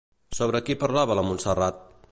[0.37, 1.81] Sobre qui parlava la Montserrat?